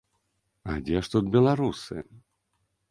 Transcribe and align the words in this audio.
А 0.71 0.79
дзе 0.87 0.97
ж 1.03 1.13
тут 1.17 1.31
беларусы? 1.37 1.97